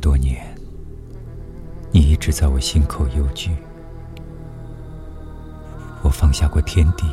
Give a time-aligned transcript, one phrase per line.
[0.00, 0.42] 多年，
[1.92, 3.54] 你一直在我心口幽居。
[6.02, 7.06] 我放下过天地，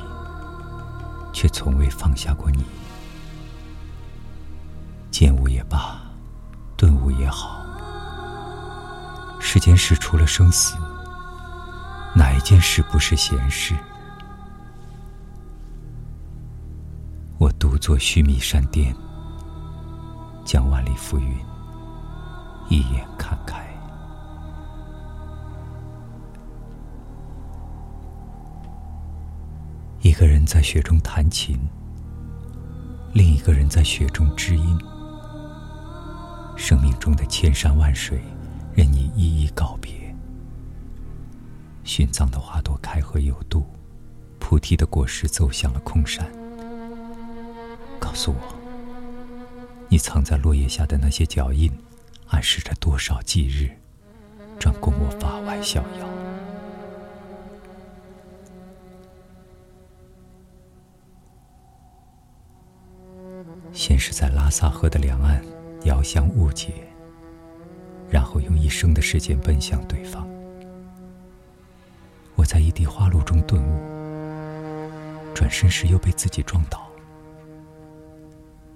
[1.34, 2.64] 却从未放下过你。
[5.12, 6.00] 见悟也罢，
[6.78, 7.66] 顿悟也好，
[9.40, 10.78] 世间事除了生死，
[12.16, 13.76] 哪一件事不是闲事？
[17.38, 18.95] 我独坐须弥山巅，
[20.45, 21.38] 将万里浮云
[22.70, 23.66] 一眼看开。
[30.02, 31.58] 一个人在雪中弹琴，
[33.13, 34.77] 另一个人在雪中知音。
[36.55, 38.19] 生命中的千山万水，
[38.73, 39.92] 任你一一告别。
[41.86, 43.66] 殉葬的花朵开合有度，
[44.39, 46.25] 菩提的果实走向了空山。
[47.99, 48.55] 告诉我，
[49.88, 51.72] 你藏在落叶下的那些脚印，
[52.30, 53.70] 暗示着多少忌日，
[54.59, 56.08] 专供我法外逍遥。
[63.73, 65.44] 先是在拉萨河的两岸
[65.83, 66.73] 遥相误解，
[68.09, 70.28] 然后用一生的时间奔向对方。
[72.36, 76.88] 我在一滴花露中顿悟，转身时又被自己撞倒。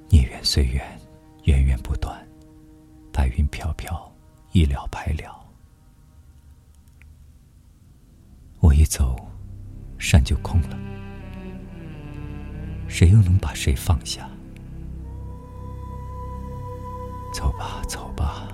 [0.09, 0.83] 孽缘随缘，
[1.45, 2.27] 源源不断，
[3.11, 4.11] 白云飘飘，
[4.51, 5.37] 一了百了。
[8.59, 9.15] 我一走，
[9.97, 10.77] 山就空了，
[12.87, 14.29] 谁又能把谁放下？
[17.33, 18.47] 走吧，走吧，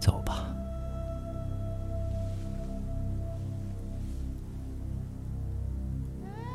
[0.00, 0.52] 走吧。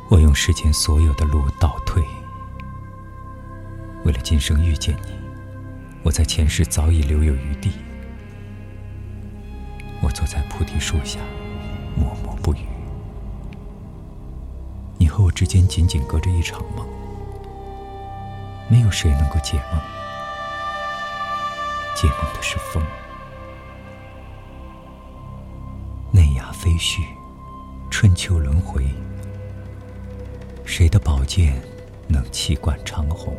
[0.09, 2.03] 我用世间所有的路倒退，
[4.03, 5.20] 为了今生遇见你，
[6.03, 7.71] 我在前世早已留有余地。
[10.01, 11.19] 我坐在菩提树下，
[11.95, 12.65] 默默不语。
[14.97, 16.87] 你和我之间仅仅隔着一场梦。
[18.67, 19.81] 没有谁能够解梦，
[21.93, 22.83] 解梦的是风。
[26.11, 27.01] 内崖飞絮，
[27.89, 28.85] 春秋轮回。
[30.65, 31.61] 谁的宝剑
[32.07, 33.35] 能气贯长虹？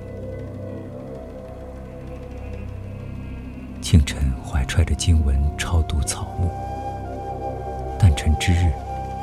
[3.92, 6.50] 清晨怀揣着经文超度草木，
[7.98, 8.72] 诞辰之日，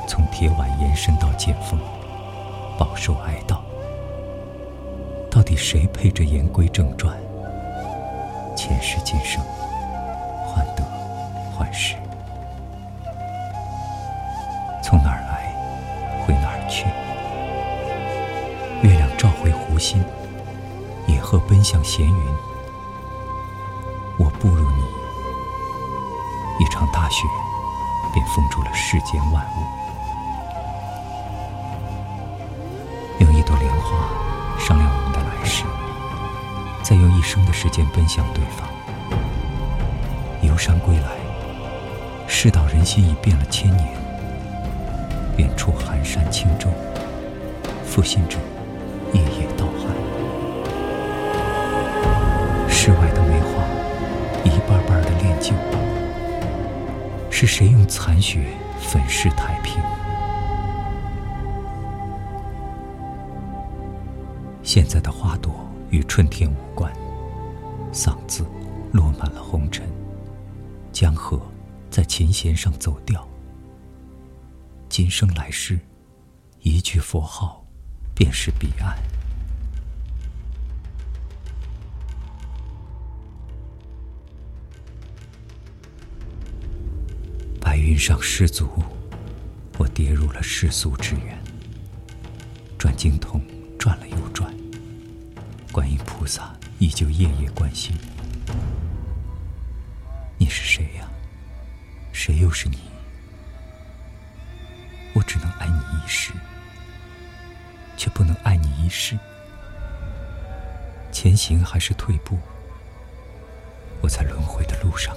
[0.08, 1.80] 从铁腕延伸到剑锋，
[2.78, 3.58] 饱受哀悼。
[5.28, 7.18] 到底谁配着言归正传？
[8.56, 9.44] 前世今生，
[10.46, 10.84] 患得
[11.58, 11.96] 患失，
[14.84, 15.52] 从哪儿来，
[16.24, 16.86] 回哪儿去？
[18.88, 20.04] 月亮照回湖心，
[21.08, 22.49] 野鹤奔向闲云。
[26.90, 27.28] 大雪
[28.14, 29.64] 便封住了世间万物。
[33.20, 34.10] 用一朵莲花
[34.60, 35.66] 商量我们的来世。
[36.82, 38.68] 再用一生的时间奔向对方，
[40.42, 41.12] 游山归来，
[42.28, 43.88] 世道人心已变了千年。
[45.38, 46.68] 远处寒山轻舟，
[47.86, 48.40] 负心者
[49.14, 49.48] 夜夜
[57.42, 59.82] 是谁用残雪粉饰太平？
[64.62, 65.56] 现在的花朵。
[65.90, 66.94] 与春天无关，
[67.94, 68.46] 嗓子
[68.92, 69.88] 落满了红尘，
[70.92, 71.42] 江河
[71.90, 73.26] 在琴弦上走调。
[74.90, 75.80] 今生来世，
[76.60, 77.64] 一句佛号，
[78.14, 78.98] 便是彼岸。
[88.00, 88.82] 上失足，
[89.78, 91.38] 我跌入了世俗之源。
[92.78, 93.42] 转经筒
[93.78, 94.52] 转了又转。
[95.72, 97.94] 观音菩萨依旧夜夜关心。
[100.38, 101.08] 你是谁呀？
[102.14, 102.78] 谁又是你？
[105.14, 106.32] 我只能爱你一时，
[107.98, 109.18] 却不能爱你一世。
[111.12, 112.40] 前行还是退步？
[114.02, 115.14] 我在轮回的路上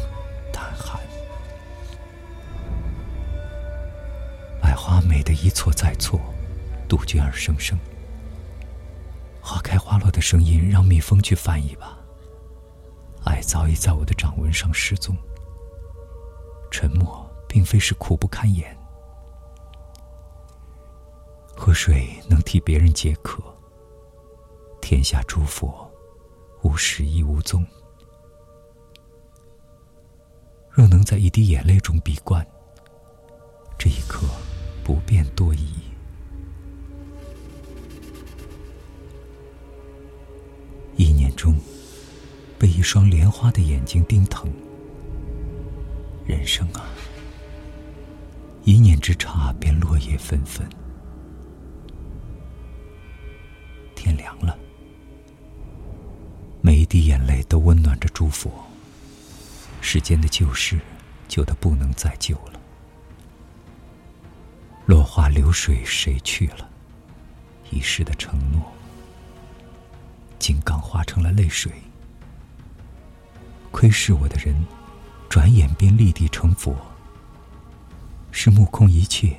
[4.82, 6.20] 花美的一错再错，
[6.88, 7.78] 杜鹃儿声声。
[9.40, 11.96] 花开花落的声音，让蜜蜂去翻译吧。
[13.22, 15.16] 爱早已在我的掌纹上失踪。
[16.68, 18.76] 沉默并非是苦不堪言。
[21.56, 23.40] 河水能替别人解渴。
[24.80, 25.88] 天下诸佛，
[26.62, 27.64] 无始亦无踪。
[30.70, 32.44] 若能在一滴眼泪中闭关，
[34.92, 35.72] 不便多疑。
[40.98, 41.54] 一年中，
[42.58, 44.52] 被一双莲花的眼睛盯疼。
[46.26, 46.84] 人生啊，
[48.64, 50.68] 一念之差，便落叶纷纷。
[53.94, 54.58] 天凉了，
[56.60, 58.52] 每一滴眼泪都温暖着诸佛。
[59.80, 60.78] 世间的旧事，
[61.28, 62.60] 旧的不能再旧了。
[64.86, 66.68] 落花流水谁去了？
[67.70, 68.60] 一世的承诺，
[70.38, 71.72] 竟刚化成了泪水。
[73.70, 74.54] 窥视我的人，
[75.28, 76.76] 转眼便立地成佛。
[78.32, 79.36] 是目空一切，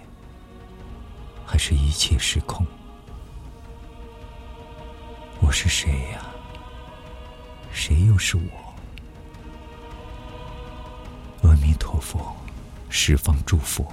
[1.45, 2.65] 还是一切是空？
[5.41, 6.25] 我是谁呀？
[7.73, 8.73] 谁又是我？
[11.43, 12.33] 阿弥陀佛，
[12.89, 13.85] 十方诸佛。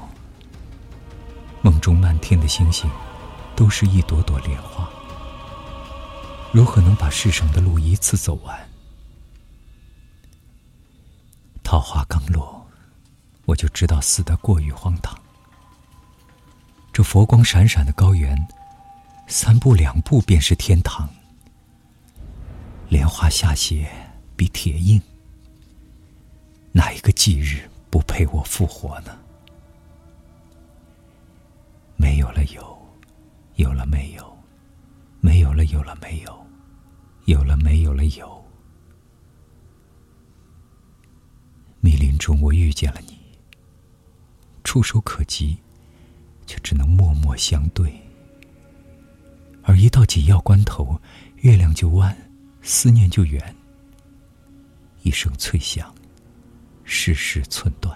[1.80, 2.88] 中漫天的星星，
[3.56, 4.88] 都是一朵朵莲花。
[6.52, 8.68] 如何能把世上的路一次走完？
[11.62, 12.66] 桃花刚落，
[13.46, 15.18] 我就知道死得过于荒唐。
[16.92, 18.36] 这佛光闪闪的高原，
[19.28, 21.08] 三步两步便是天堂。
[22.88, 23.88] 莲花下血，
[24.36, 25.00] 比铁硬。
[26.72, 29.16] 哪一个忌日不陪我复活呢？
[32.00, 32.78] 没有了有，
[33.56, 34.38] 有了没有，
[35.20, 36.46] 没有了有了没有，
[37.26, 38.42] 有了没有了有。
[41.80, 43.18] 密林中，我遇见了你，
[44.64, 45.58] 触手可及，
[46.46, 47.92] 却只能默默相对。
[49.62, 50.98] 而一到紧要关头，
[51.42, 52.16] 月亮就弯，
[52.62, 53.54] 思念就远。
[55.02, 55.94] 一声脆响。
[56.82, 57.94] 世事寸断，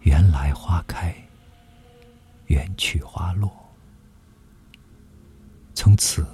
[0.00, 1.14] 缘来花开，
[2.50, 3.48] 缘去花落。
[5.72, 6.26] 从此，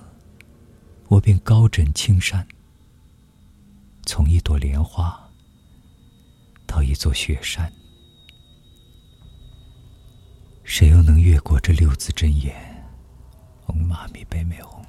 [1.09, 2.47] 我便高枕青山，
[4.07, 5.31] 从一朵莲花
[6.67, 7.71] 到一座雪山。
[10.65, 12.57] 谁又能越过这六字真言？
[13.67, 14.83] 嗡嘛咪呗咪吽，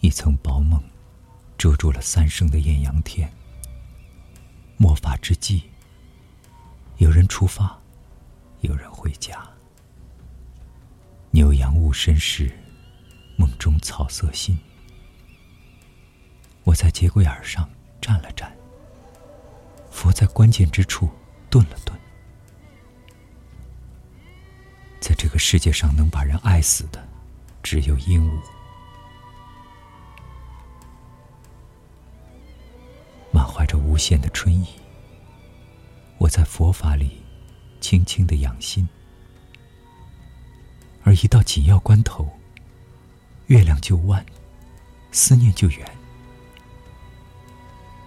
[0.00, 0.82] 一层薄梦。
[1.56, 3.32] 遮住了三生的艳阳天。
[4.76, 5.62] 末法之际，
[7.04, 7.78] 有人出发，
[8.62, 9.38] 有人回家。
[11.32, 12.50] 牛羊勿身时，
[13.36, 14.58] 梦中草色新。
[16.62, 17.68] 我在节骨眼上
[18.00, 18.50] 站了站，
[19.90, 21.10] 佛在关键之处
[21.50, 21.94] 顿了顿。
[24.98, 27.06] 在这个世界上，能把人爱死的，
[27.62, 28.40] 只有鹦鹉。
[33.30, 34.66] 满怀着无限的春意。
[36.18, 37.22] 我在佛法里
[37.80, 38.88] 轻轻的养心，
[41.02, 42.28] 而一到紧要关头，
[43.46, 44.24] 月亮就弯，
[45.12, 45.86] 思念就远。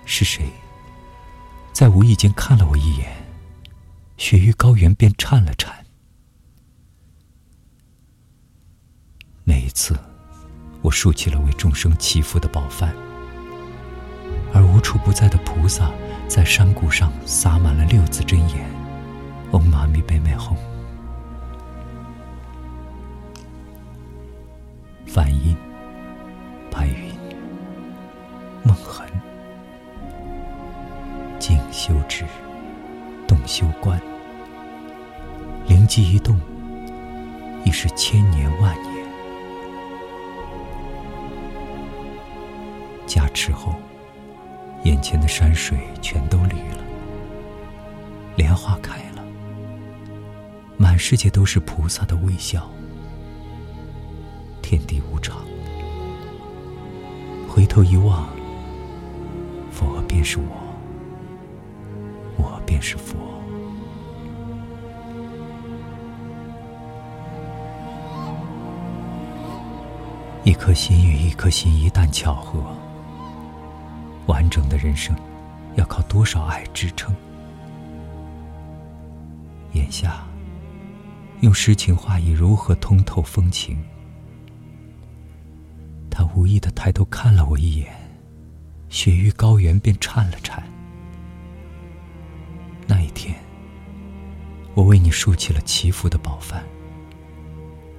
[0.06, 0.50] 是谁
[1.74, 3.24] 在无意间看了我一眼，
[4.18, 5.86] 雪域高原便颤了颤。
[9.44, 9.96] 每一次，
[10.82, 12.92] 我竖起了为众生祈福的宝幡。
[14.54, 15.92] 而无处不在的菩萨，
[16.28, 18.70] 在山谷上洒满了六字真言
[19.52, 20.56] ：“嗡嘛咪呗咪吽。”
[25.08, 25.58] 梵音、
[26.70, 27.12] 白云、
[28.62, 29.08] 梦痕、
[31.40, 32.24] 静修止、
[33.28, 34.00] 动修观，
[35.66, 36.40] 灵机一动，
[37.66, 38.94] 已是千年万年。
[43.08, 43.74] 加持后。
[44.84, 46.78] 眼前的山水全都绿了，
[48.38, 49.24] 莲花开了，
[50.78, 52.70] 满世界都是菩萨的微笑。
[54.62, 55.38] 天地无常，
[57.50, 58.30] 回头一望，
[59.72, 60.46] 佛便是我，
[62.38, 63.16] 我便是佛。
[70.44, 72.77] 一颗心与一颗心一旦巧合。
[74.28, 75.16] 完整的人生，
[75.76, 77.16] 要靠多少爱支撑？
[79.74, 80.26] 眼下，
[81.42, 83.82] 用诗情画意如何通透风情？
[86.10, 87.88] 他无意的抬头看了我一眼，
[88.90, 90.64] 雪域高原便颤了颤。
[92.88, 93.36] 那一天，
[94.74, 96.60] 我为你竖起了祈福的宝幡，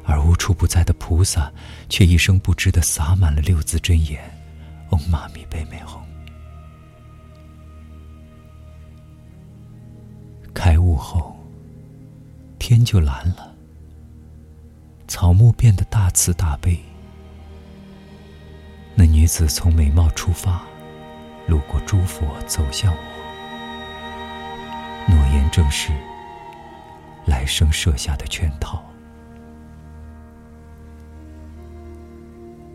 [0.04, 1.52] 而无处不在的菩萨
[1.88, 4.18] 却一声不知的洒满了六字真言
[4.90, 6.00] ：“嗡嘛咪呗咪吽。”
[10.58, 11.36] 开悟后，
[12.58, 13.54] 天就蓝了，
[15.06, 16.76] 草木变得大慈大悲。
[18.96, 20.62] 那女子从美貌出发，
[21.46, 22.98] 路过诸佛，走向我，
[25.06, 25.92] 诺言正是
[27.24, 28.84] 来生设下的圈套。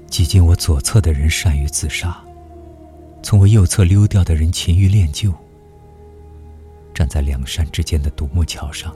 [0.07, 2.17] 挤进我左侧的人善于自杀，
[3.21, 5.33] 从我右侧溜掉的人勤于练就。
[6.93, 8.95] 站在两山之间的独木桥上，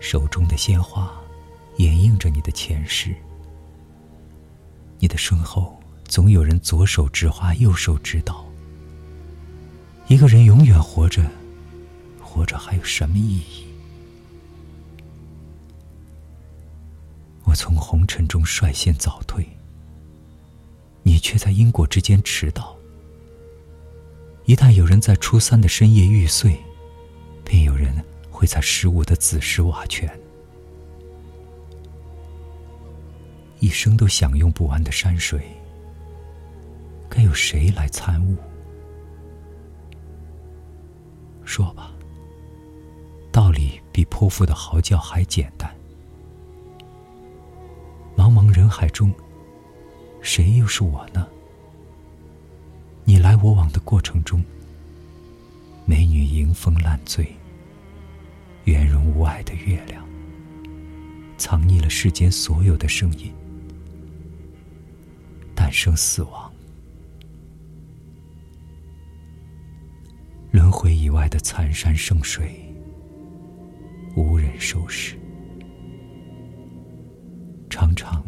[0.00, 1.12] 手中的鲜花，
[1.76, 3.14] 掩映着你的前世。
[4.98, 8.44] 你的身后总有人左手执花，右手执刀。
[10.08, 11.22] 一个人永远活着，
[12.22, 13.66] 活着还有什么意义？
[17.44, 19.46] 我从红尘中率先早退，
[21.02, 22.74] 你却在因果之间迟到。
[24.46, 26.58] 一旦有人在初三的深夜玉碎。
[27.44, 27.94] 便有人
[28.30, 30.10] 会在十五的子时瓦全，
[33.60, 35.40] 一生都享用不完的山水，
[37.08, 38.36] 该有谁来参悟？
[41.44, 41.92] 说吧，
[43.30, 45.70] 道理比泼妇的嚎叫还简单。
[48.16, 49.12] 茫茫人海中，
[50.22, 51.28] 谁又是我呢？
[53.04, 54.42] 你来我往的过程中。
[55.86, 57.30] 美女迎风烂醉，
[58.64, 60.02] 圆融无碍的月亮，
[61.36, 63.30] 藏匿了世间所有的声音。
[65.54, 66.50] 诞生死亡，
[70.52, 72.64] 轮回以外的残山剩水，
[74.16, 75.18] 无人收拾。
[77.68, 78.24] 常常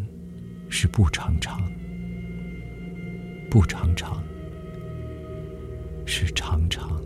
[0.69, 1.59] 是不常常，
[3.49, 4.21] 不常常
[6.05, 7.01] 是常常。